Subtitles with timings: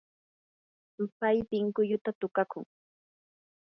[1.19, 2.65] pay pinkullutam tukakun.